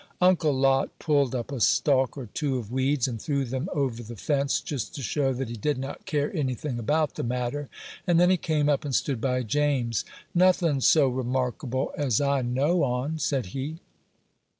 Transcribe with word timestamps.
Uncle 0.19 0.51
Lot 0.51 0.97
pulled 0.97 1.35
up 1.35 1.51
a 1.51 1.59
stalk 1.59 2.17
or 2.17 2.25
two 2.25 2.57
of 2.57 2.71
weeds, 2.71 3.07
and 3.07 3.21
threw 3.21 3.45
them 3.45 3.69
over 3.71 4.01
the 4.01 4.15
fence, 4.15 4.59
just 4.59 4.95
to 4.95 5.01
show 5.03 5.31
that 5.31 5.47
he 5.47 5.55
did 5.55 5.77
not 5.77 6.07
care 6.07 6.35
any 6.35 6.55
thing 6.55 6.79
about 6.79 7.13
the 7.13 7.23
matter; 7.23 7.69
and 8.07 8.19
then 8.19 8.31
he 8.31 8.35
came 8.35 8.67
up 8.67 8.83
and 8.83 8.95
stood 8.95 9.21
by 9.21 9.43
James. 9.43 10.03
"Nothin' 10.33 10.81
so 10.81 11.07
remarkable, 11.07 11.93
as 11.95 12.19
I 12.19 12.41
know 12.41 12.81
on," 12.81 13.19
said 13.19 13.47
he. 13.53 13.77